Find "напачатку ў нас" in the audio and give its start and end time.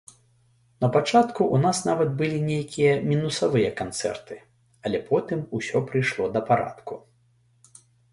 0.83-1.81